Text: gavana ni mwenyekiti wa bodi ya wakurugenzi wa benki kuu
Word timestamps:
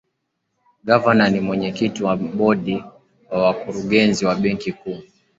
gavana 0.83 1.29
ni 1.29 1.39
mwenyekiti 1.39 2.03
wa 2.03 2.15
bodi 2.17 2.83
ya 3.31 3.37
wakurugenzi 3.37 4.25
wa 4.25 4.35
benki 4.35 4.71
kuu 4.71 4.99